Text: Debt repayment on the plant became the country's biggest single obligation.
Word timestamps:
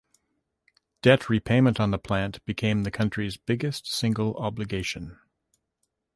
Debt 1.03 1.29
repayment 1.29 1.79
on 1.79 1.91
the 1.91 1.99
plant 1.99 2.43
became 2.45 2.81
the 2.81 2.89
country's 2.89 3.37
biggest 3.37 3.85
single 3.85 4.35
obligation. 4.37 5.19